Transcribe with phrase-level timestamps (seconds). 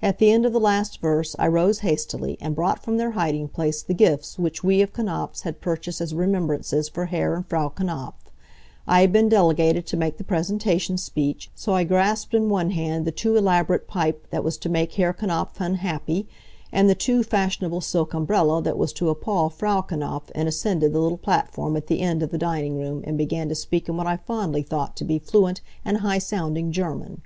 [0.00, 3.48] At the end of the last verse I rose hastily and brought from their hiding
[3.48, 7.70] place the gifts which we of Knapfs' had purchased as remembrances for Herr and Frau
[7.70, 8.14] Knapf.
[8.86, 13.04] I had been delegated to make the presentation speech, so I grasped in one hand
[13.06, 16.28] the too elaborate pipe that was to make Herr Knapf unhappy,
[16.70, 21.00] and the too fashionable silk umbrella that was to appall Frau Knapf, and ascended the
[21.00, 24.06] little platform at the end of the dining room, and began to speak in what
[24.06, 27.22] I fondly thought to be fluent and highsounding German.